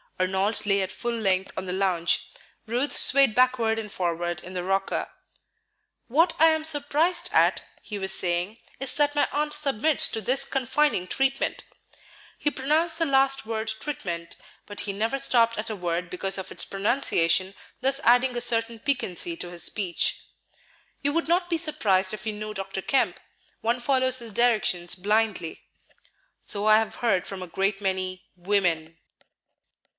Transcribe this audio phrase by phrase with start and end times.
[0.19, 2.29] Arnold lay at full length on the lounge;
[2.67, 5.09] Ruth swayed backward and forward in the rocker.
[6.07, 10.43] "What I am surprised at," he was saying, "is that my aunt submits to this
[10.45, 11.63] confining treatment;"
[12.37, 14.35] he pronounced the last word "tritment,"
[14.67, 18.77] but he never stopped at a word because of its pronunciation, thus adding a certain
[18.79, 20.21] piquancy to his speech.
[21.01, 22.81] "You would not be surprised if you knew Dr.
[22.83, 23.19] Kemp;
[23.61, 25.61] one follows his directions blindly."
[26.39, 28.97] "So I have heard from a great many women."